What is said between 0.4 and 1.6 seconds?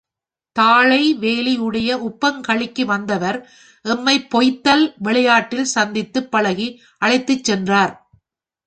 தாழை வேலி